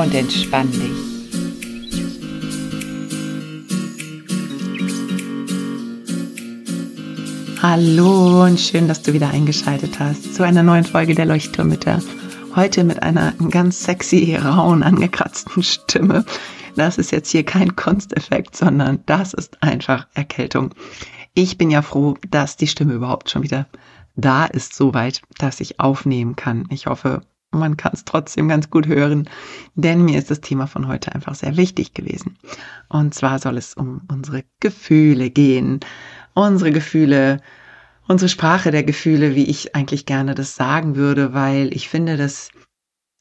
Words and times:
und 0.00 0.14
entspann 0.14 0.70
dich. 0.70 1.08
Hallo 7.60 8.44
und 8.44 8.60
schön, 8.60 8.86
dass 8.86 9.02
du 9.02 9.12
wieder 9.12 9.30
eingeschaltet 9.30 9.98
hast 9.98 10.36
zu 10.36 10.44
einer 10.44 10.62
neuen 10.62 10.84
Folge 10.84 11.16
der 11.16 11.26
Leuchtturmütter. 11.26 12.00
Heute 12.54 12.84
mit 12.84 13.02
einer 13.02 13.32
ganz 13.50 13.82
sexy, 13.82 14.36
rauen, 14.36 14.84
angekratzten 14.84 15.64
Stimme. 15.64 16.24
Das 16.76 16.98
ist 16.98 17.10
jetzt 17.10 17.30
hier 17.30 17.44
kein 17.44 17.74
Kunsteffekt, 17.74 18.56
sondern 18.56 19.00
das 19.06 19.34
ist 19.34 19.60
einfach 19.64 20.06
Erkältung. 20.14 20.76
Ich 21.34 21.58
bin 21.58 21.70
ja 21.72 21.82
froh, 21.82 22.14
dass 22.30 22.56
die 22.56 22.68
Stimme 22.68 22.92
überhaupt 22.92 23.30
schon 23.30 23.42
wieder 23.42 23.66
da 24.14 24.46
ist, 24.46 24.76
soweit, 24.76 25.22
dass 25.38 25.60
ich 25.60 25.80
aufnehmen 25.80 26.36
kann. 26.36 26.66
Ich 26.70 26.86
hoffe, 26.86 27.22
man 27.50 27.76
kann 27.76 27.92
es 27.94 28.04
trotzdem 28.04 28.48
ganz 28.48 28.70
gut 28.70 28.86
hören, 28.86 29.28
denn 29.74 30.04
mir 30.04 30.18
ist 30.18 30.30
das 30.30 30.40
Thema 30.40 30.66
von 30.66 30.86
heute 30.86 31.14
einfach 31.14 31.34
sehr 31.34 31.56
wichtig 31.56 31.94
gewesen. 31.94 32.36
Und 32.88 33.14
zwar 33.14 33.38
soll 33.38 33.56
es 33.56 33.74
um 33.74 34.02
unsere 34.10 34.44
Gefühle 34.60 35.30
gehen. 35.30 35.80
Unsere 36.34 36.72
Gefühle, 36.72 37.40
unsere 38.06 38.28
Sprache 38.28 38.70
der 38.70 38.84
Gefühle, 38.84 39.34
wie 39.34 39.44
ich 39.44 39.74
eigentlich 39.74 40.06
gerne 40.06 40.34
das 40.34 40.56
sagen 40.56 40.96
würde, 40.96 41.32
weil 41.34 41.74
ich 41.74 41.88
finde, 41.88 42.16
dass, 42.16 42.50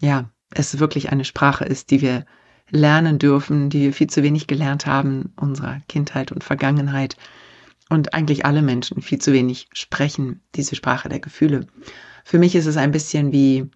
ja, 0.02 0.30
es 0.52 0.80
wirklich 0.80 1.12
eine 1.12 1.26
Sprache 1.26 1.66
ist, 1.66 1.92
die 1.92 2.02
wir 2.02 2.26
lernen 2.70 3.20
dürfen, 3.20 3.70
die 3.70 3.82
wir 3.82 3.94
viel 3.94 4.08
zu 4.08 4.24
wenig 4.24 4.48
gelernt 4.48 4.86
haben, 4.86 5.34
unserer 5.38 5.80
Kindheit 5.88 6.32
und 6.32 6.44
Vergangenheit. 6.44 7.16
Und 7.90 8.14
eigentlich 8.14 8.46
alle 8.46 8.62
Menschen 8.62 9.02
viel 9.02 9.20
zu 9.20 9.32
wenig 9.32 9.70
sprechen 9.72 10.42
diese 10.56 10.76
Sprache 10.76 11.08
der 11.08 11.22
Gefühle. 11.22 11.68
Für 12.26 12.40
mich 12.40 12.56
ist 12.56 12.66
es 12.66 12.76
ein 12.76 12.92
bisschen 12.92 13.32
wie 13.32 13.70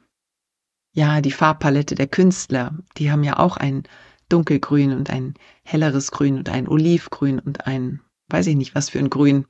ja, 0.94 1.22
die 1.22 1.32
Farbpalette 1.32 1.96
der 1.96 2.08
Künstler, 2.08 2.74
die 2.98 3.12
haben 3.12 3.24
ja 3.24 3.40
auch 3.40 3.58
ein 3.58 3.84
dunkelgrün 4.30 4.94
und 4.94 5.10
ein 5.10 5.34
helleres 5.64 6.12
Grün 6.12 6.38
und 6.38 6.50
ein 6.50 6.68
Olivgrün 6.68 7.40
und 7.40 7.68
ein, 7.68 8.02
weiß 8.30 8.48
ich 8.48 8.56
nicht 8.56 8.76
was 8.76 8.90
für 8.90 9.00
ein 9.00 9.10
Grün, 9.10 9.46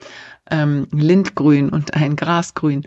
ähm, 0.49 0.87
Lindgrün 0.91 1.69
und 1.69 1.93
ein 1.93 2.15
Grasgrün. 2.15 2.85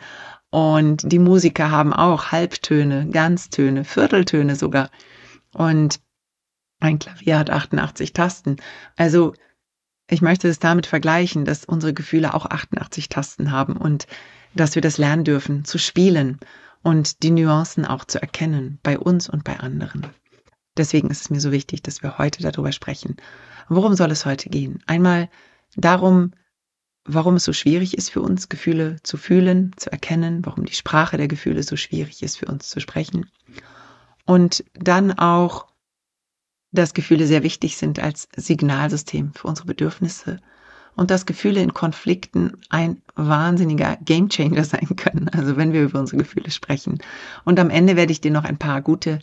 Und 0.50 1.10
die 1.10 1.18
Musiker 1.18 1.70
haben 1.70 1.92
auch 1.92 2.30
Halbtöne, 2.30 3.08
Ganztöne, 3.10 3.84
Vierteltöne 3.84 4.54
sogar. 4.54 4.90
Und 5.52 6.00
ein 6.80 6.98
Klavier 6.98 7.38
hat 7.38 7.50
88 7.50 8.12
Tasten. 8.12 8.56
Also 8.96 9.34
ich 10.08 10.22
möchte 10.22 10.48
es 10.48 10.58
damit 10.58 10.86
vergleichen, 10.86 11.44
dass 11.44 11.64
unsere 11.64 11.94
Gefühle 11.94 12.34
auch 12.34 12.46
88 12.46 13.08
Tasten 13.08 13.50
haben 13.50 13.76
und 13.76 14.06
dass 14.54 14.74
wir 14.76 14.82
das 14.82 14.98
lernen 14.98 15.24
dürfen 15.24 15.64
zu 15.64 15.78
spielen 15.78 16.38
und 16.84 17.22
die 17.22 17.30
Nuancen 17.30 17.84
auch 17.84 18.04
zu 18.04 18.22
erkennen 18.22 18.78
bei 18.82 18.98
uns 18.98 19.28
und 19.28 19.42
bei 19.42 19.58
anderen. 19.58 20.06
Deswegen 20.76 21.10
ist 21.10 21.22
es 21.22 21.30
mir 21.30 21.40
so 21.40 21.50
wichtig, 21.50 21.82
dass 21.82 22.02
wir 22.02 22.18
heute 22.18 22.42
darüber 22.42 22.72
sprechen. 22.72 23.16
Worum 23.68 23.94
soll 23.94 24.10
es 24.10 24.26
heute 24.26 24.50
gehen? 24.50 24.82
Einmal 24.86 25.30
darum, 25.76 26.32
warum 27.04 27.36
es 27.36 27.44
so 27.44 27.52
schwierig 27.52 27.96
ist 27.96 28.10
für 28.10 28.20
uns, 28.20 28.48
Gefühle 28.48 28.96
zu 29.02 29.16
fühlen, 29.16 29.72
zu 29.76 29.90
erkennen, 29.90 30.44
warum 30.44 30.66
die 30.66 30.74
Sprache 30.74 31.16
der 31.16 31.28
Gefühle 31.28 31.62
so 31.62 31.76
schwierig 31.76 32.22
ist 32.22 32.36
für 32.36 32.46
uns 32.46 32.68
zu 32.68 32.80
sprechen. 32.80 33.30
Und 34.26 34.64
dann 34.74 35.12
auch, 35.12 35.66
dass 36.70 36.92
Gefühle 36.92 37.26
sehr 37.26 37.42
wichtig 37.42 37.76
sind 37.76 37.98
als 37.98 38.28
Signalsystem 38.36 39.32
für 39.32 39.48
unsere 39.48 39.68
Bedürfnisse 39.68 40.40
und 40.96 41.10
dass 41.10 41.26
Gefühle 41.26 41.60
in 41.60 41.74
Konflikten 41.74 42.52
ein 42.70 43.02
wahnsinniger 43.14 43.96
Gamechanger 44.04 44.64
sein 44.64 44.96
können, 44.96 45.28
also 45.28 45.56
wenn 45.56 45.72
wir 45.72 45.82
über 45.82 46.00
unsere 46.00 46.18
Gefühle 46.18 46.50
sprechen. 46.50 46.98
Und 47.44 47.58
am 47.58 47.70
Ende 47.70 47.96
werde 47.96 48.12
ich 48.12 48.20
dir 48.20 48.30
noch 48.30 48.44
ein 48.44 48.58
paar 48.58 48.82
gute 48.82 49.18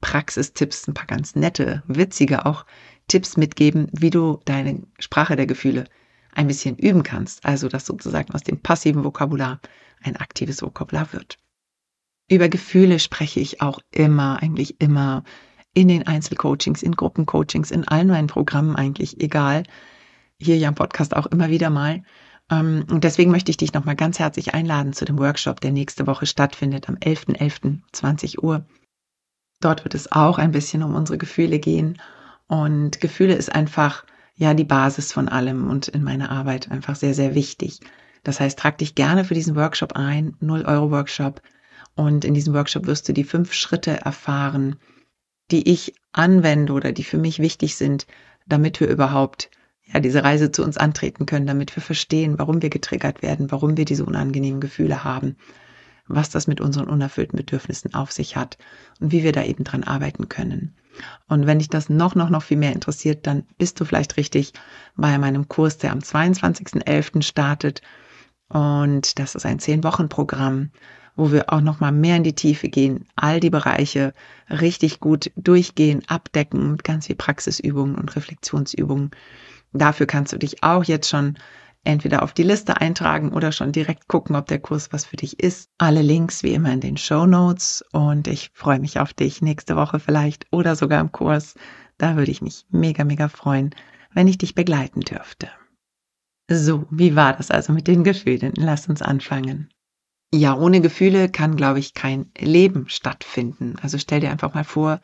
Praxistipps, 0.00 0.86
ein 0.86 0.94
paar 0.94 1.06
ganz 1.06 1.34
nette, 1.34 1.82
witzige 1.86 2.46
auch 2.46 2.66
Tipps 3.08 3.36
mitgeben, 3.36 3.88
wie 3.92 4.10
du 4.10 4.40
deine 4.44 4.82
Sprache 4.98 5.36
der 5.36 5.46
Gefühle 5.46 5.84
ein 6.32 6.48
bisschen 6.48 6.76
üben 6.76 7.02
kannst, 7.02 7.44
also 7.44 7.68
dass 7.68 7.86
sozusagen 7.86 8.34
aus 8.34 8.42
dem 8.42 8.60
passiven 8.60 9.04
Vokabular 9.04 9.60
ein 10.02 10.16
aktives 10.16 10.62
Vokabular 10.62 11.12
wird. 11.12 11.38
Über 12.28 12.48
Gefühle 12.48 12.98
spreche 12.98 13.40
ich 13.40 13.62
auch 13.62 13.80
immer, 13.90 14.42
eigentlich 14.42 14.80
immer 14.80 15.24
in 15.72 15.88
den 15.88 16.06
Einzelcoachings, 16.06 16.82
in 16.82 16.92
Gruppencoachings, 16.92 17.70
in 17.70 17.86
allen 17.86 18.08
meinen 18.08 18.26
Programmen 18.26 18.76
eigentlich, 18.76 19.20
egal 19.20 19.62
hier 20.38 20.56
ja 20.56 20.68
im 20.68 20.74
Podcast 20.74 21.16
auch 21.16 21.26
immer 21.26 21.48
wieder 21.50 21.70
mal. 21.70 22.02
Ähm, 22.50 22.84
und 22.90 23.04
deswegen 23.04 23.30
möchte 23.30 23.50
ich 23.50 23.56
dich 23.56 23.72
nochmal 23.72 23.96
ganz 23.96 24.18
herzlich 24.18 24.54
einladen 24.54 24.92
zu 24.92 25.04
dem 25.04 25.18
Workshop, 25.18 25.60
der 25.60 25.72
nächste 25.72 26.06
Woche 26.06 26.26
stattfindet, 26.26 26.88
am 26.88 26.96
11.11. 26.96 27.80
20 27.92 28.42
Uhr. 28.42 28.66
Dort 29.60 29.84
wird 29.84 29.94
es 29.94 30.12
auch 30.12 30.38
ein 30.38 30.52
bisschen 30.52 30.82
um 30.82 30.94
unsere 30.94 31.18
Gefühle 31.18 31.58
gehen. 31.58 32.00
Und 32.46 33.00
Gefühle 33.00 33.34
ist 33.34 33.52
einfach, 33.52 34.04
ja, 34.36 34.54
die 34.54 34.64
Basis 34.64 35.12
von 35.12 35.28
allem 35.28 35.68
und 35.68 35.88
in 35.88 36.04
meiner 36.04 36.30
Arbeit 36.30 36.70
einfach 36.70 36.94
sehr, 36.94 37.14
sehr 37.14 37.34
wichtig. 37.34 37.80
Das 38.22 38.38
heißt, 38.38 38.58
trag 38.58 38.78
dich 38.78 38.94
gerne 38.94 39.24
für 39.24 39.34
diesen 39.34 39.56
Workshop 39.56 39.94
ein, 39.94 40.36
0 40.40 40.62
Euro 40.66 40.90
Workshop. 40.90 41.40
Und 41.94 42.24
in 42.24 42.34
diesem 42.34 42.52
Workshop 42.52 42.86
wirst 42.86 43.08
du 43.08 43.12
die 43.12 43.24
fünf 43.24 43.54
Schritte 43.54 44.00
erfahren, 44.00 44.76
die 45.50 45.70
ich 45.70 45.94
anwende 46.12 46.72
oder 46.72 46.92
die 46.92 47.04
für 47.04 47.18
mich 47.18 47.38
wichtig 47.38 47.76
sind, 47.76 48.06
damit 48.46 48.80
wir 48.80 48.88
überhaupt 48.88 49.50
ja, 49.92 50.00
diese 50.00 50.24
Reise 50.24 50.50
zu 50.50 50.62
uns 50.62 50.76
antreten 50.76 51.26
können, 51.26 51.46
damit 51.46 51.74
wir 51.76 51.82
verstehen, 51.82 52.38
warum 52.38 52.62
wir 52.62 52.70
getriggert 52.70 53.22
werden, 53.22 53.50
warum 53.50 53.76
wir 53.76 53.84
diese 53.84 54.04
unangenehmen 54.04 54.60
Gefühle 54.60 55.04
haben, 55.04 55.36
was 56.08 56.30
das 56.30 56.46
mit 56.46 56.60
unseren 56.60 56.88
unerfüllten 56.88 57.36
Bedürfnissen 57.36 57.94
auf 57.94 58.12
sich 58.12 58.36
hat 58.36 58.58
und 59.00 59.12
wie 59.12 59.22
wir 59.22 59.32
da 59.32 59.44
eben 59.44 59.64
dran 59.64 59.84
arbeiten 59.84 60.28
können. 60.28 60.74
Und 61.28 61.46
wenn 61.46 61.58
dich 61.58 61.68
das 61.68 61.88
noch, 61.88 62.14
noch, 62.14 62.30
noch 62.30 62.42
viel 62.42 62.56
mehr 62.56 62.72
interessiert, 62.72 63.26
dann 63.26 63.44
bist 63.58 63.78
du 63.78 63.84
vielleicht 63.84 64.16
richtig 64.16 64.52
bei 64.96 65.18
meinem 65.18 65.48
Kurs, 65.48 65.78
der 65.78 65.92
am 65.92 65.98
22.11. 65.98 67.22
startet. 67.22 67.82
Und 68.48 69.18
das 69.18 69.34
ist 69.34 69.44
ein 69.44 69.58
Zehn-Wochen-Programm, 69.58 70.70
wo 71.16 71.32
wir 71.32 71.52
auch 71.52 71.60
noch 71.60 71.80
mal 71.80 71.92
mehr 71.92 72.16
in 72.16 72.24
die 72.24 72.34
Tiefe 72.34 72.68
gehen, 72.68 73.06
all 73.14 73.40
die 73.40 73.50
Bereiche 73.50 74.14
richtig 74.48 75.00
gut 75.00 75.30
durchgehen, 75.36 76.02
abdecken 76.06 76.72
mit 76.72 76.84
ganz 76.84 77.06
viel 77.06 77.16
Praxisübungen 77.16 77.96
und 77.96 78.14
Reflexionsübungen 78.16 79.10
Dafür 79.72 80.06
kannst 80.06 80.32
du 80.32 80.38
dich 80.38 80.62
auch 80.62 80.84
jetzt 80.84 81.08
schon 81.08 81.36
entweder 81.84 82.22
auf 82.22 82.32
die 82.32 82.42
Liste 82.42 82.80
eintragen 82.80 83.32
oder 83.32 83.52
schon 83.52 83.72
direkt 83.72 84.08
gucken, 84.08 84.36
ob 84.36 84.46
der 84.46 84.58
Kurs 84.58 84.92
was 84.92 85.04
für 85.04 85.16
dich 85.16 85.40
ist. 85.40 85.70
Alle 85.78 86.02
Links 86.02 86.42
wie 86.42 86.54
immer 86.54 86.72
in 86.72 86.80
den 86.80 86.96
Show 86.96 87.26
Notes 87.26 87.84
und 87.92 88.28
ich 88.28 88.50
freue 88.54 88.80
mich 88.80 88.98
auf 88.98 89.14
dich 89.14 89.40
nächste 89.40 89.76
Woche 89.76 90.00
vielleicht 90.00 90.46
oder 90.50 90.76
sogar 90.76 91.00
im 91.00 91.12
Kurs. 91.12 91.54
Da 91.98 92.16
würde 92.16 92.30
ich 92.30 92.42
mich 92.42 92.66
mega, 92.70 93.04
mega 93.04 93.28
freuen, 93.28 93.74
wenn 94.12 94.28
ich 94.28 94.38
dich 94.38 94.54
begleiten 94.54 95.00
dürfte. 95.00 95.48
So, 96.50 96.86
wie 96.90 97.16
war 97.16 97.32
das 97.32 97.50
also 97.50 97.72
mit 97.72 97.88
den 97.88 98.04
Gefühlen? 98.04 98.52
Lass 98.56 98.88
uns 98.88 99.02
anfangen. 99.02 99.68
Ja, 100.32 100.56
ohne 100.56 100.80
Gefühle 100.80 101.28
kann, 101.28 101.56
glaube 101.56 101.78
ich, 101.78 101.94
kein 101.94 102.30
Leben 102.38 102.88
stattfinden. 102.88 103.76
Also 103.80 103.98
stell 103.98 104.20
dir 104.20 104.30
einfach 104.30 104.54
mal 104.54 104.64
vor, 104.64 105.00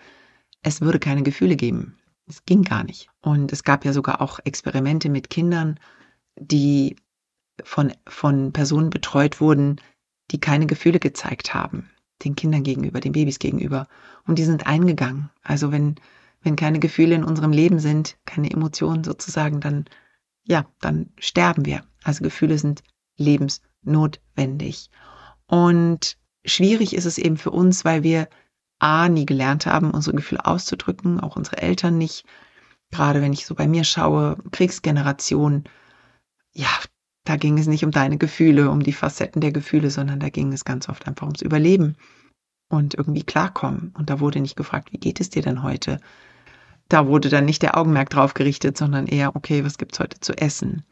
es 0.62 0.80
würde 0.80 0.98
keine 0.98 1.22
Gefühle 1.22 1.56
geben. 1.56 1.96
Es 2.32 2.46
ging 2.46 2.62
gar 2.62 2.82
nicht. 2.82 3.10
Und 3.20 3.52
es 3.52 3.62
gab 3.62 3.84
ja 3.84 3.92
sogar 3.92 4.22
auch 4.22 4.40
Experimente 4.44 5.10
mit 5.10 5.28
Kindern, 5.28 5.78
die 6.36 6.96
von, 7.62 7.92
von 8.06 8.54
Personen 8.54 8.88
betreut 8.88 9.40
wurden, 9.40 9.76
die 10.30 10.40
keine 10.40 10.66
Gefühle 10.66 10.98
gezeigt 10.98 11.52
haben, 11.52 11.90
den 12.24 12.34
Kindern 12.34 12.62
gegenüber, 12.62 13.00
den 13.00 13.12
Babys 13.12 13.38
gegenüber. 13.38 13.86
Und 14.26 14.38
die 14.38 14.44
sind 14.44 14.66
eingegangen. 14.66 15.28
Also 15.42 15.72
wenn, 15.72 15.96
wenn 16.40 16.56
keine 16.56 16.78
Gefühle 16.78 17.14
in 17.14 17.24
unserem 17.24 17.52
Leben 17.52 17.78
sind, 17.78 18.16
keine 18.24 18.50
Emotionen 18.50 19.04
sozusagen, 19.04 19.60
dann, 19.60 19.84
ja, 20.44 20.64
dann 20.80 21.10
sterben 21.18 21.66
wir. 21.66 21.84
Also 22.02 22.24
Gefühle 22.24 22.56
sind 22.56 22.82
lebensnotwendig. 23.18 24.88
Und 25.46 26.16
schwierig 26.46 26.96
ist 26.96 27.04
es 27.04 27.18
eben 27.18 27.36
für 27.36 27.50
uns, 27.50 27.84
weil 27.84 28.02
wir 28.02 28.26
A, 28.82 29.08
nie 29.08 29.26
gelernt 29.26 29.66
haben, 29.66 29.90
unsere 29.92 30.16
Gefühle 30.16 30.44
auszudrücken, 30.46 31.20
auch 31.20 31.36
unsere 31.36 31.58
Eltern 31.62 31.98
nicht. 31.98 32.24
Gerade 32.90 33.22
wenn 33.22 33.32
ich 33.32 33.46
so 33.46 33.54
bei 33.54 33.66
mir 33.68 33.84
schaue, 33.84 34.36
Kriegsgeneration, 34.50 35.64
ja, 36.52 36.68
da 37.24 37.36
ging 37.36 37.58
es 37.58 37.66
nicht 37.68 37.84
um 37.84 37.90
deine 37.92 38.18
Gefühle, 38.18 38.70
um 38.70 38.82
die 38.82 38.92
Facetten 38.92 39.40
der 39.40 39.52
Gefühle, 39.52 39.90
sondern 39.90 40.20
da 40.20 40.28
ging 40.28 40.52
es 40.52 40.64
ganz 40.64 40.88
oft 40.88 41.06
einfach 41.06 41.26
ums 41.26 41.42
Überleben. 41.42 41.96
und 42.68 42.94
irgendwie 42.94 43.22
klarkommen. 43.22 43.92
Und 43.98 44.10
da 44.10 44.18
wurde 44.20 44.40
nicht 44.40 44.56
gefragt, 44.56 44.92
wie 44.92 44.98
geht 44.98 45.20
es 45.20 45.30
dir 45.30 45.42
denn 45.42 45.62
heute? 45.62 46.00
Da 46.88 47.06
wurde 47.06 47.28
dann 47.28 47.44
nicht 47.44 47.62
der 47.62 47.76
Augenmerk 47.76 48.10
drauf 48.10 48.34
gerichtet, 48.34 48.76
sondern 48.78 49.06
eher, 49.06 49.36
okay, 49.36 49.64
was 49.64 49.78
gibt's 49.78 50.00
heute 50.00 50.20
zu 50.20 50.32
essen? 50.38 50.82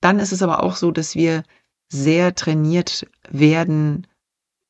Dann 0.00 0.18
ist 0.18 0.32
es 0.32 0.42
aber 0.42 0.62
auch 0.62 0.76
so, 0.76 0.90
dass 0.90 1.14
wir 1.14 1.44
sehr 1.88 2.34
trainiert 2.34 3.06
werden, 3.30 4.06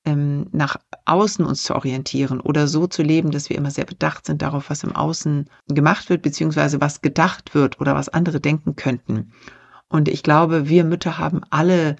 ähm, 0.04 0.46
nach 0.52 0.76
außen 1.04 1.44
uns 1.44 1.62
zu 1.62 1.74
orientieren 1.74 2.40
oder 2.40 2.66
so 2.66 2.86
zu 2.86 3.02
leben, 3.02 3.30
dass 3.30 3.50
wir 3.50 3.56
immer 3.56 3.70
sehr 3.70 3.84
bedacht 3.84 4.26
sind 4.26 4.42
darauf, 4.42 4.70
was 4.70 4.82
im 4.82 4.94
Außen 4.94 5.48
gemacht 5.68 6.10
wird, 6.10 6.22
beziehungsweise 6.22 6.80
was 6.80 7.02
gedacht 7.02 7.54
wird 7.54 7.80
oder 7.80 7.94
was 7.94 8.08
andere 8.08 8.40
denken 8.40 8.76
könnten. 8.76 9.32
Und 9.88 10.08
ich 10.08 10.22
glaube, 10.22 10.68
wir 10.68 10.84
Mütter 10.84 11.18
haben 11.18 11.42
alle 11.50 11.96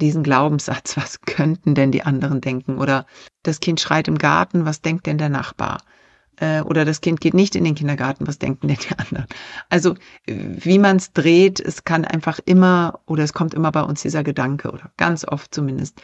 diesen 0.00 0.22
Glaubenssatz, 0.22 0.96
was 0.96 1.20
könnten 1.20 1.74
denn 1.74 1.92
die 1.92 2.02
anderen 2.02 2.40
denken? 2.40 2.78
Oder 2.78 3.06
das 3.42 3.60
Kind 3.60 3.80
schreit 3.80 4.08
im 4.08 4.18
Garten, 4.18 4.64
was 4.64 4.82
denkt 4.82 5.06
denn 5.06 5.18
der 5.18 5.28
Nachbar? 5.28 5.82
Äh, 6.38 6.62
oder 6.62 6.84
das 6.84 7.00
Kind 7.00 7.20
geht 7.20 7.34
nicht 7.34 7.54
in 7.54 7.64
den 7.64 7.74
Kindergarten, 7.74 8.26
was 8.26 8.38
denken 8.38 8.68
denn 8.68 8.78
die 8.78 8.98
anderen? 8.98 9.26
Also 9.68 9.94
wie 10.26 10.78
man 10.78 10.96
es 10.96 11.12
dreht, 11.12 11.60
es 11.60 11.84
kann 11.84 12.04
einfach 12.04 12.40
immer 12.44 13.00
oder 13.06 13.24
es 13.24 13.32
kommt 13.32 13.54
immer 13.54 13.72
bei 13.72 13.82
uns 13.82 14.02
dieser 14.02 14.24
Gedanke 14.24 14.70
oder 14.70 14.90
ganz 14.96 15.24
oft 15.26 15.54
zumindest, 15.54 16.00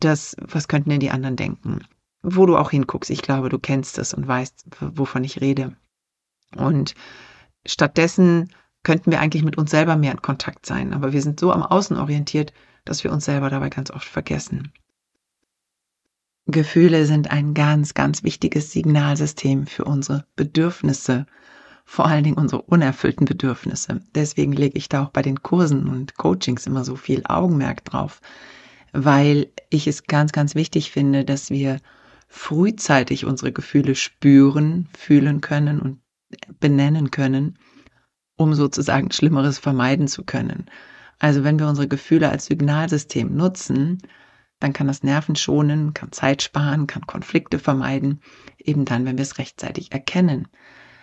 das, 0.00 0.36
was 0.40 0.68
könnten 0.68 0.90
denn 0.90 1.00
die 1.00 1.10
anderen 1.10 1.36
denken? 1.36 1.80
Wo 2.22 2.46
du 2.46 2.56
auch 2.56 2.70
hinguckst, 2.70 3.10
ich 3.10 3.22
glaube, 3.22 3.48
du 3.48 3.58
kennst 3.58 3.98
es 3.98 4.14
und 4.14 4.26
weißt, 4.26 4.66
wovon 4.80 5.24
ich 5.24 5.40
rede. 5.40 5.76
Und 6.56 6.94
stattdessen 7.64 8.52
könnten 8.82 9.10
wir 9.10 9.20
eigentlich 9.20 9.42
mit 9.42 9.58
uns 9.58 9.70
selber 9.70 9.96
mehr 9.96 10.12
in 10.12 10.22
Kontakt 10.22 10.66
sein, 10.66 10.92
aber 10.92 11.12
wir 11.12 11.22
sind 11.22 11.40
so 11.40 11.52
am 11.52 11.62
Außen 11.62 11.96
orientiert, 11.96 12.52
dass 12.84 13.04
wir 13.04 13.12
uns 13.12 13.24
selber 13.24 13.50
dabei 13.50 13.68
ganz 13.68 13.90
oft 13.90 14.06
vergessen. 14.06 14.72
Gefühle 16.46 17.06
sind 17.06 17.32
ein 17.32 17.54
ganz, 17.54 17.94
ganz 17.94 18.22
wichtiges 18.22 18.70
Signalsystem 18.70 19.66
für 19.66 19.84
unsere 19.84 20.24
Bedürfnisse, 20.36 21.26
vor 21.84 22.06
allen 22.06 22.22
Dingen 22.22 22.38
unsere 22.38 22.62
unerfüllten 22.62 23.24
Bedürfnisse. 23.24 24.00
Deswegen 24.14 24.52
lege 24.52 24.78
ich 24.78 24.88
da 24.88 25.04
auch 25.04 25.10
bei 25.10 25.22
den 25.22 25.42
Kursen 25.42 25.88
und 25.88 26.16
Coachings 26.16 26.66
immer 26.66 26.84
so 26.84 26.94
viel 26.94 27.22
Augenmerk 27.26 27.84
drauf, 27.84 28.20
weil 28.92 29.52
ich 29.70 29.86
es 29.86 30.04
ganz, 30.04 30.32
ganz 30.32 30.54
wichtig 30.54 30.90
finde, 30.90 31.24
dass 31.24 31.50
wir 31.50 31.80
frühzeitig 32.28 33.24
unsere 33.24 33.52
Gefühle 33.52 33.94
spüren, 33.94 34.88
fühlen 34.96 35.40
können 35.40 35.80
und 35.80 36.00
benennen 36.60 37.10
können, 37.10 37.58
um 38.36 38.54
sozusagen 38.54 39.10
Schlimmeres 39.10 39.58
vermeiden 39.58 40.08
zu 40.08 40.24
können. 40.24 40.66
Also 41.18 41.44
wenn 41.44 41.58
wir 41.58 41.68
unsere 41.68 41.88
Gefühle 41.88 42.30
als 42.30 42.46
Signalsystem 42.46 43.34
nutzen, 43.34 43.98
dann 44.58 44.72
kann 44.72 44.86
das 44.86 45.02
Nerven 45.02 45.36
schonen, 45.36 45.94
kann 45.94 46.12
Zeit 46.12 46.42
sparen, 46.42 46.86
kann 46.86 47.06
Konflikte 47.06 47.58
vermeiden, 47.58 48.20
eben 48.58 48.84
dann, 48.84 49.04
wenn 49.04 49.18
wir 49.18 49.22
es 49.22 49.38
rechtzeitig 49.38 49.92
erkennen. 49.92 50.48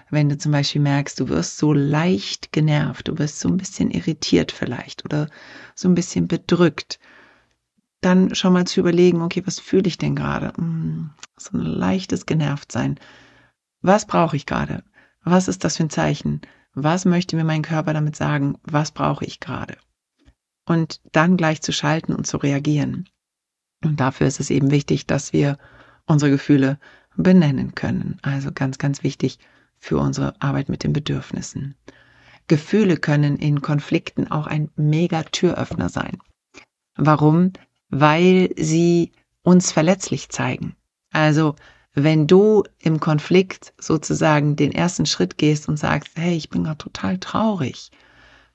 Wenn 0.09 0.29
du 0.29 0.37
zum 0.37 0.51
Beispiel 0.51 0.81
merkst, 0.81 1.19
du 1.19 1.29
wirst 1.29 1.57
so 1.57 1.73
leicht 1.73 2.51
genervt, 2.51 3.07
du 3.07 3.17
wirst 3.17 3.39
so 3.39 3.49
ein 3.49 3.57
bisschen 3.57 3.89
irritiert 3.89 4.51
vielleicht 4.51 5.05
oder 5.05 5.27
so 5.75 5.87
ein 5.87 5.95
bisschen 5.95 6.27
bedrückt, 6.27 6.99
dann 8.05 8.35
schon 8.35 8.53
mal 8.53 8.65
zu 8.65 8.79
überlegen, 8.79 9.21
okay, 9.21 9.43
was 9.45 9.59
fühle 9.59 9.87
ich 9.87 9.97
denn 9.97 10.15
gerade? 10.15 10.53
Hm, 10.57 11.11
so 11.37 11.57
ein 11.57 11.61
leichtes 11.61 12.25
Genervtsein. 12.25 12.99
Was 13.81 14.05
brauche 14.05 14.35
ich 14.35 14.45
gerade? 14.45 14.83
Was 15.23 15.47
ist 15.47 15.63
das 15.63 15.77
für 15.77 15.83
ein 15.83 15.89
Zeichen? 15.89 16.41
Was 16.73 17.05
möchte 17.05 17.35
mir 17.35 17.43
mein 17.43 17.61
Körper 17.61 17.93
damit 17.93 18.15
sagen? 18.15 18.57
Was 18.63 18.91
brauche 18.91 19.25
ich 19.25 19.39
gerade? 19.39 19.77
Und 20.65 21.01
dann 21.11 21.37
gleich 21.37 21.61
zu 21.61 21.71
schalten 21.71 22.13
und 22.13 22.25
zu 22.25 22.37
reagieren. 22.37 23.09
Und 23.83 23.99
dafür 23.99 24.27
ist 24.27 24.39
es 24.39 24.49
eben 24.49 24.71
wichtig, 24.71 25.07
dass 25.07 25.33
wir 25.33 25.57
unsere 26.05 26.31
Gefühle 26.31 26.79
benennen 27.15 27.75
können. 27.75 28.17
Also 28.21 28.51
ganz, 28.51 28.77
ganz 28.77 29.03
wichtig 29.03 29.39
für 29.77 29.97
unsere 29.97 30.41
Arbeit 30.41 30.69
mit 30.69 30.83
den 30.83 30.93
Bedürfnissen. 30.93 31.75
Gefühle 32.47 32.97
können 32.97 33.37
in 33.37 33.61
Konflikten 33.61 34.29
auch 34.29 34.47
ein 34.47 34.69
mega 34.75 35.23
Türöffner 35.23 35.89
sein. 35.89 36.17
Warum? 36.95 37.53
Weil 37.93 38.49
sie 38.57 39.11
uns 39.43 39.71
verletzlich 39.71 40.29
zeigen. 40.29 40.75
Also 41.11 41.55
wenn 41.93 42.25
du 42.25 42.63
im 42.79 42.99
Konflikt 42.99 43.73
sozusagen 43.79 44.55
den 44.55 44.71
ersten 44.71 45.05
Schritt 45.05 45.37
gehst 45.37 45.69
und 45.69 45.77
sagst, 45.77 46.11
hey, 46.15 46.35
ich 46.35 46.49
bin 46.49 46.63
gerade 46.63 46.79
total 46.79 47.19
traurig, 47.19 47.91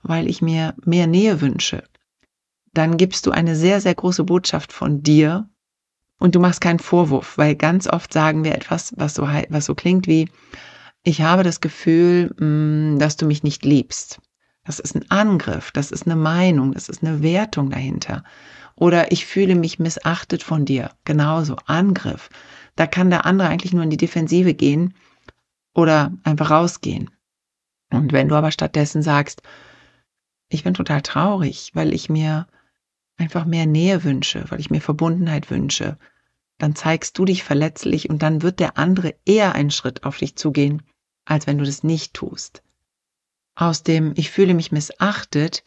weil 0.02 0.29
ich 0.29 0.43
mir 0.43 0.75
mehr 0.85 1.06
Nähe 1.06 1.40
wünsche, 1.40 1.85
dann 2.75 2.96
gibst 2.96 3.26
du 3.26 3.31
eine 3.31 3.55
sehr, 3.55 3.81
sehr 3.81 3.94
große 3.94 4.25
Botschaft 4.25 4.73
von 4.73 5.02
dir 5.02 5.49
und 6.19 6.34
du 6.34 6.41
machst 6.41 6.61
keinen 6.61 6.81
Vorwurf, 6.81 7.38
weil 7.38 7.55
ganz 7.55 7.87
oft 7.87 8.12
sagen 8.12 8.43
wir 8.43 8.56
etwas, 8.56 8.93
was 8.96 9.14
so, 9.14 9.23
was 9.23 9.67
so 9.67 9.75
klingt 9.76 10.08
wie, 10.08 10.29
ich 11.05 11.23
habe 11.23 11.44
das 11.44 11.61
Gefühl, 11.61 12.34
mm, 12.38 12.99
dass 12.99 13.17
du 13.17 13.26
mich 13.26 13.44
nicht 13.44 13.64
liebst. 13.64 14.20
Das 14.69 14.81
ist 14.81 14.94
ein 14.94 15.11
Angriff, 15.11 15.70
das 15.70 15.91
ist 15.91 16.05
eine 16.05 16.15
Meinung, 16.15 16.73
das 16.73 16.91
ist 16.91 17.03
eine 17.03 17.23
Wertung 17.23 17.70
dahinter. 17.70 18.23
Oder 18.75 19.12
ich 19.12 19.25
fühle 19.25 19.55
mich 19.55 19.79
missachtet 19.79 20.43
von 20.43 20.67
dir. 20.67 20.91
Genauso. 21.06 21.56
Angriff. 21.65 22.29
Da 22.76 22.87
kann 22.87 23.09
der 23.09 23.25
andere 23.25 23.49
eigentlich 23.49 23.73
nur 23.73 23.82
in 23.82 23.88
die 23.88 23.97
Defensive 23.97 24.53
gehen 24.53 24.93
oder 25.73 26.12
einfach 26.23 26.50
rausgehen. 26.50 27.09
Und 27.91 28.12
wenn 28.12 28.29
du 28.29 28.35
aber 28.35 28.50
stattdessen 28.50 29.00
sagst, 29.00 29.41
ich 30.50 30.65
bin 30.65 30.75
total 30.75 31.00
traurig, 31.00 31.70
weil 31.73 31.94
ich 31.94 32.11
mir 32.11 32.47
einfach 33.17 33.47
mehr 33.47 33.65
Nähe 33.65 34.05
wünsche, 34.05 34.44
weil 34.50 34.61
ich 34.61 34.69
mir 34.69 34.82
Verbundenheit 34.82 35.50
wünsche, 35.50 35.97
dann 36.59 36.76
zeigst 36.76 37.17
du 37.17 37.25
dich 37.25 37.43
verletzlich 37.43 38.11
und 38.11 38.20
dann 38.20 38.43
wird 38.43 38.61
der 38.61 38.76
andere 38.76 39.15
eher 39.25 39.55
einen 39.55 39.70
Schritt 39.70 40.05
auf 40.05 40.19
dich 40.19 40.37
zugehen, 40.37 40.82
als 41.25 41.47
wenn 41.47 41.56
du 41.56 41.65
das 41.65 41.85
nicht 41.85 42.12
tust. 42.12 42.62
Aus 43.60 43.82
dem 43.82 44.12
Ich 44.14 44.31
fühle 44.31 44.55
mich 44.55 44.70
missachtet 44.70 45.64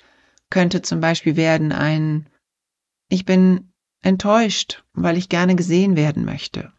könnte 0.50 0.82
zum 0.82 1.02
Beispiel 1.02 1.36
werden 1.36 1.74
ein 1.74 2.30
ich 3.10 3.26
bin 3.26 3.74
enttäuscht, 4.02 4.86
weil 4.94 5.18
ich 5.18 5.28
gerne 5.28 5.56
gesehen 5.56 5.98
werden 5.98 6.24
möchte. 6.24 6.72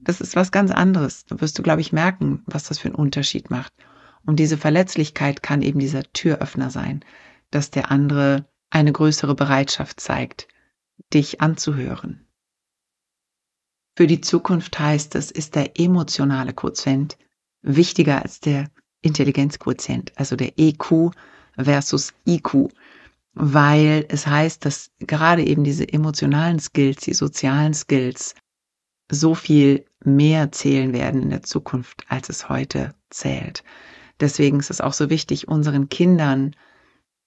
Das 0.00 0.20
ist 0.20 0.34
was 0.34 0.50
ganz 0.50 0.72
anderes. 0.72 1.24
Da 1.26 1.40
wirst 1.40 1.56
du, 1.56 1.62
glaube 1.62 1.82
ich, 1.82 1.92
merken, 1.92 2.42
was 2.46 2.64
das 2.64 2.80
für 2.80 2.88
einen 2.88 2.96
Unterschied 2.96 3.48
macht. 3.50 3.72
Und 4.26 4.40
diese 4.40 4.58
Verletzlichkeit 4.58 5.40
kann 5.44 5.62
eben 5.62 5.78
dieser 5.78 6.02
Türöffner 6.12 6.70
sein, 6.70 7.04
dass 7.52 7.70
der 7.70 7.92
andere 7.92 8.48
eine 8.70 8.90
größere 8.90 9.36
Bereitschaft 9.36 10.00
zeigt, 10.00 10.48
dich 11.14 11.40
anzuhören. 11.40 12.26
Für 13.96 14.08
die 14.08 14.20
Zukunft 14.20 14.80
heißt 14.80 15.14
es, 15.14 15.30
ist 15.30 15.54
der 15.54 15.78
emotionale 15.78 16.54
Quotient 16.54 17.16
wichtiger 17.62 18.22
als 18.22 18.40
der 18.40 18.68
Intelligenzquotient, 19.02 20.12
also 20.16 20.36
der 20.36 20.52
EQ 20.58 21.10
versus 21.56 22.12
IQ 22.26 22.68
weil 23.34 24.06
es 24.08 24.26
heißt, 24.26 24.64
dass 24.64 24.90
gerade 24.98 25.44
eben 25.44 25.64
diese 25.64 25.90
emotionalen 25.90 26.58
Skills, 26.58 27.02
die 27.02 27.14
sozialen 27.14 27.74
Skills 27.74 28.34
so 29.10 29.34
viel 29.34 29.84
mehr 30.04 30.52
zählen 30.52 30.92
werden 30.92 31.22
in 31.22 31.30
der 31.30 31.42
Zukunft, 31.42 32.04
als 32.08 32.28
es 32.28 32.48
heute 32.48 32.94
zählt. 33.10 33.62
Deswegen 34.20 34.60
ist 34.60 34.70
es 34.70 34.80
auch 34.80 34.92
so 34.92 35.10
wichtig, 35.10 35.48
unseren 35.48 35.88
Kindern 35.88 36.54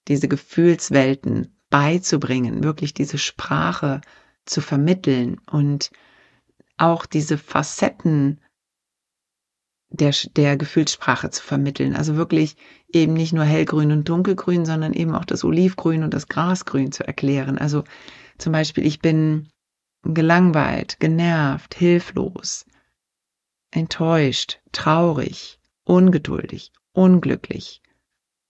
diese 0.07 0.27
Gefühlswelten 0.27 1.55
beizubringen, 1.69 2.63
wirklich 2.63 2.93
diese 2.93 3.17
Sprache 3.17 4.01
zu 4.45 4.61
vermitteln 4.61 5.39
und 5.49 5.91
auch 6.77 7.05
diese 7.05 7.37
Facetten 7.37 8.41
der, 9.93 10.13
der 10.35 10.57
Gefühlssprache 10.57 11.29
zu 11.29 11.43
vermitteln. 11.43 11.95
Also 11.95 12.15
wirklich 12.15 12.57
eben 12.91 13.13
nicht 13.13 13.31
nur 13.31 13.45
hellgrün 13.45 13.91
und 13.91 14.09
dunkelgrün, 14.09 14.65
sondern 14.65 14.93
eben 14.93 15.15
auch 15.15 15.25
das 15.25 15.43
Olivgrün 15.43 16.03
und 16.03 16.13
das 16.13 16.27
Grasgrün 16.27 16.91
zu 16.91 17.05
erklären. 17.05 17.57
Also 17.57 17.83
zum 18.39 18.51
Beispiel, 18.51 18.85
ich 18.85 18.99
bin 18.99 19.49
gelangweilt, 20.03 20.99
genervt, 20.99 21.75
hilflos, 21.75 22.65
enttäuscht, 23.71 24.59
traurig, 24.71 25.59
ungeduldig, 25.85 26.71
unglücklich. 26.91 27.81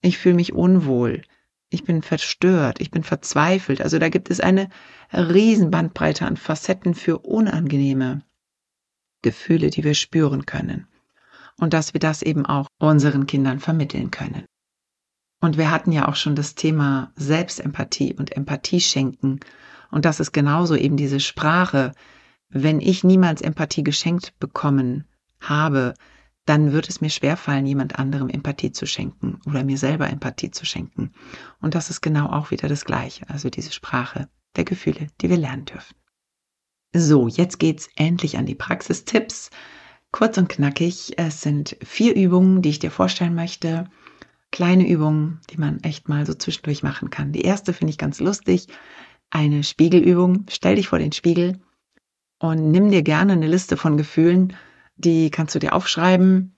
Ich 0.00 0.18
fühle 0.18 0.36
mich 0.36 0.54
unwohl. 0.54 1.22
Ich 1.68 1.84
bin 1.84 2.02
verstört, 2.02 2.80
ich 2.80 2.90
bin 2.90 3.02
verzweifelt. 3.02 3.82
Also 3.82 3.98
da 3.98 4.08
gibt 4.08 4.30
es 4.30 4.40
eine 4.40 4.70
Riesenbandbreite 5.12 6.24
an 6.24 6.36
Facetten 6.36 6.94
für 6.94 7.18
unangenehme 7.18 8.22
Gefühle, 9.22 9.70
die 9.70 9.84
wir 9.84 9.94
spüren 9.94 10.46
können 10.46 10.86
und 11.60 11.72
dass 11.72 11.94
wir 11.94 12.00
das 12.00 12.22
eben 12.22 12.46
auch 12.46 12.66
unseren 12.78 13.26
Kindern 13.26 13.60
vermitteln 13.60 14.10
können. 14.10 14.44
Und 15.40 15.58
wir 15.58 15.70
hatten 15.70 15.92
ja 15.92 16.08
auch 16.08 16.16
schon 16.16 16.36
das 16.36 16.54
Thema 16.54 17.12
Selbstempathie 17.16 18.14
und 18.14 18.32
Empathie 18.32 18.80
schenken. 18.80 19.40
Und 19.90 20.04
das 20.06 20.18
ist 20.18 20.32
genauso 20.32 20.74
eben 20.74 20.96
diese 20.96 21.20
Sprache. 21.20 21.92
Wenn 22.48 22.80
ich 22.80 23.04
niemals 23.04 23.42
Empathie 23.42 23.84
geschenkt 23.84 24.38
bekommen 24.38 25.04
habe, 25.40 25.94
dann 26.46 26.72
wird 26.72 26.88
es 26.88 27.00
mir 27.00 27.10
schwerfallen, 27.10 27.66
jemand 27.66 27.98
anderem 27.98 28.28
Empathie 28.28 28.72
zu 28.72 28.86
schenken 28.86 29.40
oder 29.46 29.64
mir 29.64 29.78
selber 29.78 30.08
Empathie 30.08 30.50
zu 30.50 30.64
schenken. 30.64 31.12
Und 31.60 31.74
das 31.74 31.90
ist 31.90 32.00
genau 32.00 32.26
auch 32.30 32.50
wieder 32.50 32.68
das 32.68 32.84
Gleiche, 32.84 33.28
also 33.28 33.50
diese 33.50 33.72
Sprache 33.72 34.28
der 34.56 34.64
Gefühle, 34.64 35.08
die 35.20 35.30
wir 35.30 35.38
lernen 35.38 35.64
dürfen. 35.64 35.94
So, 36.94 37.28
jetzt 37.28 37.58
geht's 37.58 37.88
endlich 37.96 38.38
an 38.38 38.46
die 38.46 38.54
Praxistipps. 38.54 39.50
Kurz 40.14 40.38
und 40.38 40.48
knackig. 40.48 41.14
Es 41.16 41.40
sind 41.40 41.76
vier 41.82 42.14
Übungen, 42.14 42.62
die 42.62 42.68
ich 42.68 42.78
dir 42.78 42.92
vorstellen 42.92 43.34
möchte. 43.34 43.90
Kleine 44.52 44.88
Übungen, 44.88 45.40
die 45.50 45.56
man 45.56 45.80
echt 45.80 46.08
mal 46.08 46.24
so 46.24 46.34
zwischendurch 46.34 46.84
machen 46.84 47.10
kann. 47.10 47.32
Die 47.32 47.40
erste 47.40 47.72
finde 47.72 47.90
ich 47.90 47.98
ganz 47.98 48.20
lustig. 48.20 48.68
Eine 49.30 49.64
Spiegelübung. 49.64 50.46
Stell 50.48 50.76
dich 50.76 50.86
vor 50.86 51.00
den 51.00 51.10
Spiegel 51.10 51.58
und 52.38 52.70
nimm 52.70 52.92
dir 52.92 53.02
gerne 53.02 53.32
eine 53.32 53.48
Liste 53.48 53.76
von 53.76 53.96
Gefühlen. 53.96 54.56
Die 54.94 55.32
kannst 55.32 55.56
du 55.56 55.58
dir 55.58 55.72
aufschreiben 55.72 56.56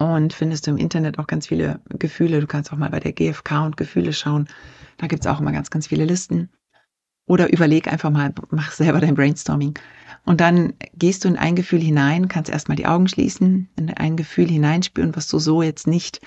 und 0.00 0.32
findest 0.32 0.66
du 0.66 0.72
im 0.72 0.78
Internet 0.78 1.20
auch 1.20 1.28
ganz 1.28 1.46
viele 1.46 1.80
Gefühle. 1.90 2.40
Du 2.40 2.48
kannst 2.48 2.72
auch 2.72 2.76
mal 2.76 2.90
bei 2.90 2.98
der 2.98 3.12
GfK 3.12 3.66
und 3.66 3.76
Gefühle 3.76 4.12
schauen. 4.12 4.48
Da 4.96 5.06
gibt's 5.06 5.28
auch 5.28 5.38
immer 5.38 5.52
ganz, 5.52 5.70
ganz 5.70 5.86
viele 5.86 6.06
Listen. 6.06 6.50
Oder 7.24 7.52
überleg 7.52 7.86
einfach 7.86 8.10
mal, 8.10 8.34
mach 8.50 8.72
selber 8.72 8.98
dein 8.98 9.14
Brainstorming. 9.14 9.78
Und 10.28 10.42
dann 10.42 10.74
gehst 10.92 11.24
du 11.24 11.28
in 11.28 11.38
ein 11.38 11.56
Gefühl 11.56 11.80
hinein, 11.80 12.28
kannst 12.28 12.50
erstmal 12.50 12.76
die 12.76 12.84
Augen 12.84 13.08
schließen, 13.08 13.70
in 13.76 13.88
ein 13.94 14.14
Gefühl 14.14 14.46
hineinspüren, 14.46 15.16
was 15.16 15.26
du 15.26 15.38
so 15.38 15.62
jetzt 15.62 15.86
nicht 15.86 16.20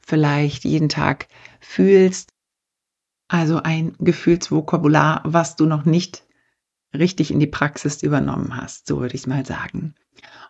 vielleicht 0.00 0.64
jeden 0.64 0.88
Tag 0.88 1.28
fühlst. 1.60 2.30
Also 3.28 3.62
ein 3.62 3.96
Gefühlsvokabular, 3.98 5.20
was 5.26 5.56
du 5.56 5.66
noch 5.66 5.84
nicht 5.84 6.24
richtig 6.94 7.30
in 7.30 7.38
die 7.38 7.46
Praxis 7.46 8.02
übernommen 8.02 8.56
hast, 8.56 8.86
so 8.86 9.00
würde 9.00 9.14
ich 9.14 9.26
mal 9.26 9.44
sagen. 9.44 9.94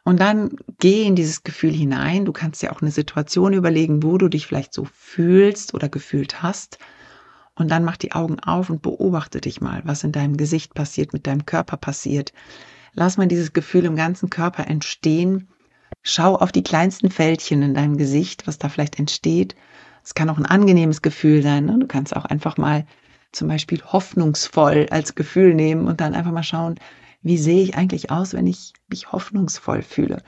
Und 0.04 0.20
dann 0.20 0.56
geh 0.78 1.02
in 1.02 1.16
dieses 1.16 1.42
Gefühl 1.42 1.72
hinein. 1.72 2.24
Du 2.24 2.32
kannst 2.32 2.62
dir 2.62 2.70
auch 2.70 2.80
eine 2.80 2.92
Situation 2.92 3.54
überlegen, 3.54 4.04
wo 4.04 4.18
du 4.18 4.28
dich 4.28 4.46
vielleicht 4.46 4.72
so 4.72 4.84
fühlst 4.84 5.74
oder 5.74 5.88
gefühlt 5.88 6.44
hast 6.44 6.78
und 7.56 7.72
dann 7.72 7.82
mach 7.82 7.96
die 7.96 8.12
Augen 8.12 8.38
auf 8.38 8.70
und 8.70 8.82
beobachte 8.82 9.40
dich 9.40 9.60
mal, 9.60 9.82
was 9.84 10.04
in 10.04 10.12
deinem 10.12 10.36
Gesicht 10.36 10.74
passiert, 10.74 11.12
mit 11.12 11.26
deinem 11.26 11.44
Körper 11.44 11.76
passiert. 11.76 12.32
Lass 12.94 13.16
mal 13.16 13.26
dieses 13.26 13.52
Gefühl 13.52 13.84
im 13.84 13.96
ganzen 13.96 14.30
Körper 14.30 14.66
entstehen. 14.66 15.48
Schau 16.02 16.36
auf 16.36 16.52
die 16.52 16.62
kleinsten 16.62 17.10
Fältchen 17.10 17.62
in 17.62 17.74
deinem 17.74 17.96
Gesicht, 17.96 18.46
was 18.46 18.58
da 18.58 18.68
vielleicht 18.68 18.98
entsteht. 18.98 19.56
Es 20.04 20.14
kann 20.14 20.30
auch 20.30 20.38
ein 20.38 20.46
angenehmes 20.46 21.02
Gefühl 21.02 21.42
sein. 21.42 21.64
Ne? 21.64 21.78
Du 21.80 21.86
kannst 21.86 22.14
auch 22.14 22.24
einfach 22.24 22.56
mal 22.56 22.86
zum 23.32 23.48
Beispiel 23.48 23.82
hoffnungsvoll 23.82 24.86
als 24.90 25.14
Gefühl 25.14 25.54
nehmen 25.54 25.88
und 25.88 26.00
dann 26.00 26.14
einfach 26.14 26.30
mal 26.30 26.42
schauen, 26.42 26.76
wie 27.22 27.38
sehe 27.38 27.62
ich 27.62 27.74
eigentlich 27.74 28.10
aus, 28.10 28.34
wenn 28.34 28.46
ich 28.46 28.74
mich 28.88 29.10
hoffnungsvoll 29.10 29.82
fühle. 29.82 30.22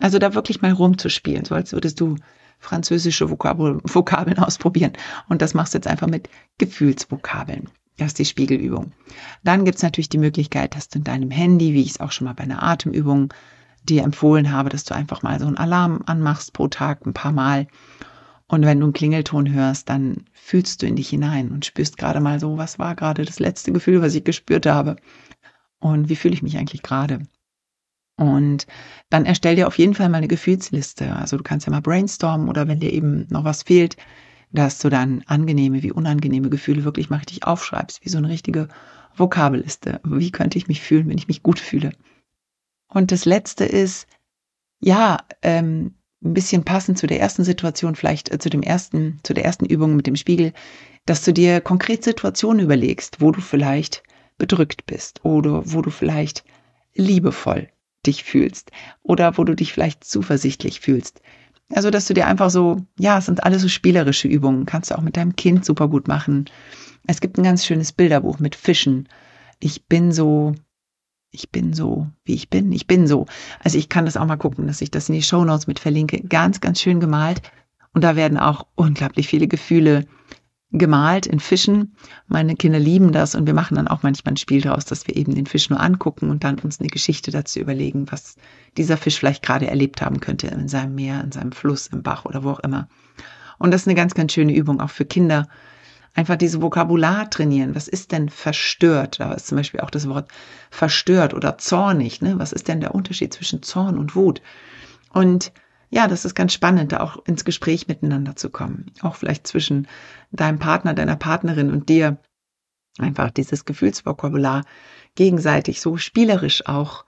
Also 0.00 0.18
da 0.18 0.34
wirklich 0.34 0.60
mal 0.60 0.72
rumzuspielen, 0.72 1.44
so 1.44 1.54
als 1.54 1.72
würdest 1.72 2.00
du 2.00 2.16
französische 2.58 3.30
Vokabel, 3.30 3.80
Vokabeln 3.84 4.38
ausprobieren. 4.40 4.92
Und 5.28 5.40
das 5.40 5.54
machst 5.54 5.72
du 5.72 5.78
jetzt 5.78 5.86
einfach 5.86 6.08
mit 6.08 6.28
Gefühlsvokabeln. 6.58 7.70
Das 7.98 8.08
ist 8.08 8.18
die 8.18 8.24
Spiegelübung. 8.24 8.92
Dann 9.44 9.64
gibt 9.64 9.76
es 9.76 9.82
natürlich 9.82 10.08
die 10.08 10.18
Möglichkeit, 10.18 10.74
dass 10.74 10.88
du 10.88 10.98
in 10.98 11.04
deinem 11.04 11.30
Handy, 11.30 11.74
wie 11.74 11.82
ich 11.82 11.90
es 11.90 12.00
auch 12.00 12.12
schon 12.12 12.26
mal 12.26 12.34
bei 12.34 12.44
einer 12.44 12.62
Atemübung 12.62 13.32
dir 13.84 14.02
empfohlen 14.02 14.50
habe, 14.50 14.68
dass 14.68 14.84
du 14.84 14.94
einfach 14.94 15.22
mal 15.22 15.38
so 15.38 15.46
einen 15.46 15.56
Alarm 15.56 16.02
anmachst 16.06 16.52
pro 16.52 16.68
Tag 16.68 17.04
ein 17.06 17.12
paar 17.12 17.32
Mal. 17.32 17.66
Und 18.46 18.64
wenn 18.64 18.80
du 18.80 18.86
einen 18.86 18.92
Klingelton 18.92 19.52
hörst, 19.52 19.88
dann 19.88 20.24
fühlst 20.32 20.82
du 20.82 20.86
in 20.86 20.96
dich 20.96 21.08
hinein 21.08 21.50
und 21.50 21.64
spürst 21.64 21.96
gerade 21.98 22.20
mal 22.20 22.38
so, 22.38 22.58
was 22.58 22.78
war 22.78 22.94
gerade 22.94 23.24
das 23.24 23.40
letzte 23.40 23.72
Gefühl, 23.72 24.02
was 24.02 24.14
ich 24.14 24.24
gespürt 24.24 24.66
habe. 24.66 24.96
Und 25.80 26.08
wie 26.08 26.16
fühle 26.16 26.34
ich 26.34 26.42
mich 26.42 26.58
eigentlich 26.58 26.82
gerade? 26.82 27.20
Und 28.16 28.66
dann 29.10 29.24
erstell 29.24 29.56
dir 29.56 29.66
auf 29.66 29.78
jeden 29.78 29.94
Fall 29.94 30.08
mal 30.08 30.18
eine 30.18 30.28
Gefühlsliste. 30.28 31.16
Also 31.16 31.36
du 31.36 31.42
kannst 31.42 31.66
ja 31.66 31.72
mal 31.72 31.80
brainstormen 31.80 32.48
oder 32.48 32.68
wenn 32.68 32.78
dir 32.78 32.92
eben 32.92 33.26
noch 33.30 33.44
was 33.44 33.62
fehlt, 33.62 33.96
dass 34.52 34.78
du 34.78 34.88
dann 34.88 35.22
angenehme 35.26 35.82
wie 35.82 35.92
unangenehme 35.92 36.50
Gefühle 36.50 36.84
wirklich 36.84 37.10
mal 37.10 37.16
richtig 37.16 37.44
aufschreibst, 37.44 38.04
wie 38.04 38.08
so 38.08 38.18
eine 38.18 38.28
richtige 38.28 38.68
Vokabelliste. 39.16 40.00
Wie 40.04 40.30
könnte 40.30 40.58
ich 40.58 40.68
mich 40.68 40.80
fühlen, 40.80 41.08
wenn 41.08 41.18
ich 41.18 41.28
mich 41.28 41.42
gut 41.42 41.58
fühle? 41.58 41.92
Und 42.88 43.10
das 43.10 43.24
letzte 43.24 43.64
ist, 43.64 44.06
ja, 44.80 45.18
ähm, 45.42 45.94
ein 46.24 46.34
bisschen 46.34 46.64
passend 46.64 46.98
zu 46.98 47.06
der 47.06 47.20
ersten 47.20 47.44
Situation, 47.44 47.94
vielleicht 47.94 48.32
äh, 48.32 48.38
zu 48.38 48.50
dem 48.50 48.62
ersten, 48.62 49.18
zu 49.22 49.34
der 49.34 49.44
ersten 49.44 49.66
Übung 49.66 49.96
mit 49.96 50.06
dem 50.06 50.16
Spiegel, 50.16 50.52
dass 51.06 51.24
du 51.24 51.32
dir 51.32 51.60
konkret 51.60 52.04
Situationen 52.04 52.64
überlegst, 52.64 53.20
wo 53.20 53.32
du 53.32 53.40
vielleicht 53.40 54.02
bedrückt 54.38 54.86
bist 54.86 55.24
oder 55.24 55.62
wo 55.72 55.82
du 55.82 55.90
vielleicht 55.90 56.44
liebevoll 56.94 57.68
dich 58.06 58.24
fühlst 58.24 58.70
oder 59.02 59.36
wo 59.38 59.44
du 59.44 59.54
dich 59.54 59.72
vielleicht 59.72 60.04
zuversichtlich 60.04 60.80
fühlst. 60.80 61.22
Also, 61.74 61.90
dass 61.90 62.06
du 62.06 62.14
dir 62.14 62.26
einfach 62.26 62.50
so, 62.50 62.76
ja, 62.98 63.18
es 63.18 63.26
sind 63.26 63.44
alles 63.44 63.62
so 63.62 63.68
spielerische 63.68 64.28
Übungen, 64.28 64.66
kannst 64.66 64.90
du 64.90 64.98
auch 64.98 65.02
mit 65.02 65.16
deinem 65.16 65.36
Kind 65.36 65.64
super 65.64 65.88
gut 65.88 66.08
machen. 66.08 66.46
Es 67.06 67.20
gibt 67.20 67.38
ein 67.38 67.42
ganz 67.42 67.64
schönes 67.64 67.92
Bilderbuch 67.92 68.38
mit 68.38 68.54
Fischen. 68.54 69.08
Ich 69.58 69.86
bin 69.86 70.12
so, 70.12 70.54
ich 71.30 71.50
bin 71.50 71.72
so, 71.72 72.06
wie 72.24 72.34
ich 72.34 72.50
bin, 72.50 72.70
ich 72.72 72.86
bin 72.86 73.06
so. 73.06 73.26
Also 73.60 73.78
ich 73.78 73.88
kann 73.88 74.04
das 74.04 74.16
auch 74.16 74.26
mal 74.26 74.36
gucken, 74.36 74.66
dass 74.66 74.82
ich 74.82 74.90
das 74.90 75.08
in 75.08 75.14
die 75.14 75.22
Show 75.22 75.44
Notes 75.44 75.66
mit 75.66 75.78
verlinke. 75.78 76.20
Ganz, 76.20 76.60
ganz 76.60 76.80
schön 76.80 77.00
gemalt. 77.00 77.42
Und 77.94 78.04
da 78.04 78.16
werden 78.16 78.38
auch 78.38 78.66
unglaublich 78.74 79.28
viele 79.28 79.48
Gefühle 79.48 80.06
gemalt 80.72 81.26
in 81.26 81.38
Fischen. 81.38 81.94
Meine 82.28 82.56
Kinder 82.56 82.78
lieben 82.78 83.12
das 83.12 83.34
und 83.34 83.46
wir 83.46 83.54
machen 83.54 83.74
dann 83.74 83.88
auch 83.88 84.02
manchmal 84.02 84.32
ein 84.32 84.38
Spiel 84.38 84.62
daraus, 84.62 84.86
dass 84.86 85.06
wir 85.06 85.16
eben 85.16 85.34
den 85.34 85.46
Fisch 85.46 85.68
nur 85.70 85.80
angucken 85.80 86.30
und 86.30 86.44
dann 86.44 86.58
uns 86.58 86.80
eine 86.80 86.88
Geschichte 86.88 87.30
dazu 87.30 87.60
überlegen, 87.60 88.10
was 88.10 88.36
dieser 88.76 88.96
Fisch 88.96 89.18
vielleicht 89.18 89.42
gerade 89.42 89.66
erlebt 89.66 90.00
haben 90.00 90.20
könnte 90.20 90.48
in 90.48 90.68
seinem 90.68 90.94
Meer, 90.94 91.22
in 91.22 91.32
seinem 91.32 91.52
Fluss, 91.52 91.88
im 91.88 92.02
Bach 92.02 92.24
oder 92.24 92.42
wo 92.42 92.50
auch 92.50 92.60
immer. 92.60 92.88
Und 93.58 93.70
das 93.72 93.82
ist 93.82 93.88
eine 93.88 93.94
ganz, 93.94 94.14
ganz 94.14 94.32
schöne 94.32 94.54
Übung 94.54 94.80
auch 94.80 94.90
für 94.90 95.04
Kinder. 95.04 95.46
Einfach 96.14 96.36
diese 96.36 96.60
Vokabular 96.60 97.30
trainieren. 97.30 97.74
Was 97.74 97.88
ist 97.88 98.12
denn 98.12 98.28
verstört? 98.28 99.20
Da 99.20 99.32
ist 99.32 99.46
zum 99.46 99.56
Beispiel 99.56 99.80
auch 99.80 99.90
das 99.90 100.08
Wort 100.08 100.30
verstört 100.70 101.32
oder 101.32 101.58
zornig. 101.58 102.20
Ne? 102.20 102.38
Was 102.38 102.52
ist 102.52 102.68
denn 102.68 102.80
der 102.80 102.94
Unterschied 102.94 103.32
zwischen 103.32 103.62
Zorn 103.62 103.98
und 103.98 104.16
Wut? 104.16 104.42
Und 105.10 105.52
ja, 105.92 106.08
das 106.08 106.24
ist 106.24 106.34
ganz 106.34 106.54
spannend, 106.54 106.92
da 106.92 107.00
auch 107.00 107.22
ins 107.26 107.44
Gespräch 107.44 107.86
miteinander 107.86 108.34
zu 108.34 108.48
kommen. 108.48 108.86
Auch 109.02 109.14
vielleicht 109.14 109.46
zwischen 109.46 109.86
deinem 110.30 110.58
Partner, 110.58 110.94
deiner 110.94 111.16
Partnerin 111.16 111.70
und 111.70 111.90
dir. 111.90 112.16
Einfach 112.98 113.30
dieses 113.30 113.66
Gefühlsvokabular 113.66 114.64
gegenseitig 115.16 115.82
so 115.82 115.98
spielerisch 115.98 116.66
auch, 116.66 117.04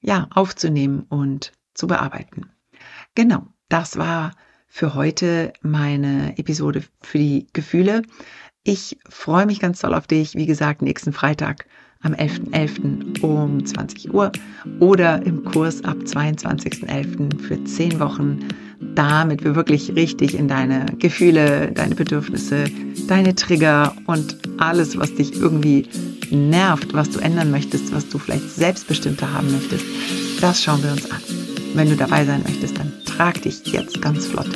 ja, 0.00 0.28
aufzunehmen 0.32 1.02
und 1.08 1.52
zu 1.74 1.88
bearbeiten. 1.88 2.50
Genau, 3.16 3.44
das 3.68 3.98
war 3.98 4.30
für 4.68 4.94
heute 4.94 5.52
meine 5.60 6.38
Episode 6.38 6.84
für 7.02 7.18
die 7.18 7.48
Gefühle. 7.52 8.02
Ich 8.62 9.00
freue 9.08 9.46
mich 9.46 9.58
ganz 9.58 9.80
toll 9.80 9.94
auf 9.94 10.06
dich. 10.06 10.36
Wie 10.36 10.46
gesagt, 10.46 10.80
nächsten 10.80 11.12
Freitag 11.12 11.66
am 12.02 12.14
11.11. 12.14 13.20
.11. 13.20 13.22
um 13.22 13.64
20 13.64 14.12
Uhr 14.14 14.32
oder 14.80 15.24
im 15.24 15.44
Kurs 15.44 15.82
ab 15.84 15.96
22.11. 16.04 17.40
für 17.40 17.62
10 17.62 18.00
Wochen, 18.00 18.38
damit 18.94 19.42
wir 19.42 19.56
wirklich 19.56 19.94
richtig 19.96 20.38
in 20.38 20.48
deine 20.48 20.86
Gefühle, 20.98 21.72
deine 21.72 21.94
Bedürfnisse, 21.94 22.64
deine 23.08 23.34
Trigger 23.34 23.94
und 24.06 24.38
alles, 24.58 24.96
was 24.96 25.14
dich 25.14 25.34
irgendwie 25.34 25.86
nervt, 26.30 26.94
was 26.94 27.10
du 27.10 27.20
ändern 27.20 27.50
möchtest, 27.50 27.92
was 27.92 28.08
du 28.08 28.18
vielleicht 28.18 28.48
selbstbestimmter 28.50 29.32
haben 29.32 29.50
möchtest, 29.50 29.84
das 30.40 30.62
schauen 30.62 30.82
wir 30.82 30.92
uns 30.92 31.10
an. 31.10 31.20
Wenn 31.74 31.88
du 31.88 31.96
dabei 31.96 32.24
sein 32.24 32.42
möchtest, 32.44 32.78
dann 32.78 32.92
trag 33.04 33.42
dich 33.42 33.66
jetzt 33.66 34.00
ganz 34.00 34.26
flott 34.26 34.48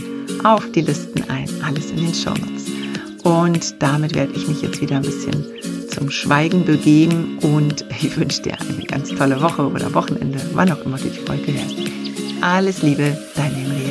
auf 0.44 0.70
die 0.72 0.80
Listen 0.80 1.22
ein. 1.28 1.48
Alles 1.62 1.90
in 1.90 1.98
den 1.98 2.14
Show 2.14 2.30
Notes. 2.30 2.66
Und 3.22 3.80
damit 3.80 4.14
werde 4.14 4.32
ich 4.34 4.48
mich 4.48 4.62
jetzt 4.62 4.80
wieder 4.80 4.96
ein 4.96 5.02
bisschen 5.02 5.44
zum 5.92 6.10
Schweigen 6.10 6.64
begeben 6.64 7.38
und 7.42 7.84
ich 7.90 8.16
wünsche 8.16 8.42
dir 8.42 8.58
eine 8.60 8.84
ganz 8.86 9.10
tolle 9.10 9.40
Woche 9.40 9.66
oder 9.66 9.92
Wochenende, 9.94 10.40
wann 10.54 10.72
auch 10.72 10.84
immer 10.84 10.96
du 10.98 11.08
die 11.08 11.18
Folge 11.18 11.52
hörst. 11.52 11.76
Alles 12.40 12.82
Liebe, 12.82 13.16
deine 13.36 13.54
Henriette. 13.54 13.81